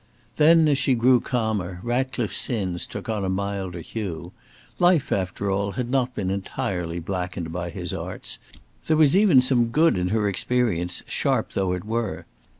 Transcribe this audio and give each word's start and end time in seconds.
Then 0.37 0.67
as 0.67 0.79
she 0.79 0.95
grew 0.95 1.19
calmer, 1.19 1.79
Ratcliffe's 1.83 2.35
sins 2.39 2.87
took 2.87 3.07
on 3.07 3.23
a 3.23 3.29
milder 3.29 3.81
hue; 3.81 4.31
life, 4.79 5.11
after 5.11 5.51
all, 5.51 5.73
had 5.73 5.91
not 5.91 6.15
been 6.15 6.31
entirely 6.31 6.99
blackened 6.99 7.51
by 7.53 7.69
his 7.69 7.93
arts; 7.93 8.39
there 8.87 8.97
was 8.97 9.15
even 9.15 9.41
some 9.41 9.67
good 9.67 9.97
in 9.97 10.07
her 10.07 10.27
experience, 10.27 11.03
sharp 11.05 11.51
though 11.51 11.73
it 11.73 11.83
were. 11.85 12.25